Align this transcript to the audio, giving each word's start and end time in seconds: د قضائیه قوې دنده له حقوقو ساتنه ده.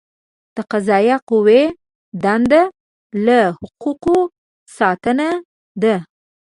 د 0.55 0.57
قضائیه 0.71 1.17
قوې 1.29 1.61
دنده 2.23 2.61
له 3.25 3.39
حقوقو 3.59 4.17
ساتنه 4.77 5.29
ده. 5.81 5.95